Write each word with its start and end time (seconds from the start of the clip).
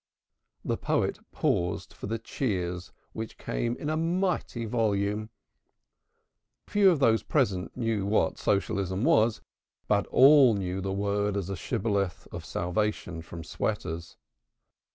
The 0.65 0.77
poet 0.77 1.19
paused 1.31 1.93
for 1.93 2.07
the 2.07 2.17
cheers 2.17 2.91
which 3.13 3.37
came 3.37 3.75
in 3.75 3.87
a 3.87 3.95
mighty 3.95 4.65
volume. 4.65 5.29
Few 6.65 6.89
of 6.89 6.97
those 6.97 7.21
present 7.21 7.77
knew 7.77 8.07
what 8.07 8.39
Socialism 8.39 9.03
was, 9.03 9.41
but 9.87 10.07
all 10.07 10.55
knew 10.55 10.81
the 10.81 10.91
word 10.91 11.37
as 11.37 11.51
a 11.51 11.55
shibboleth 11.55 12.27
of 12.31 12.43
salvation 12.43 13.21
from 13.21 13.43
sweaters. 13.43 14.17